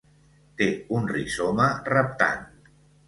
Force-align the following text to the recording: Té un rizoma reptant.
Té 0.61 0.67
un 0.99 1.05
rizoma 1.13 1.67
reptant. 1.93 2.43